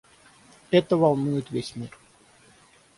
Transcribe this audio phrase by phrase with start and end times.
[0.71, 1.95] Это волнует весь мир.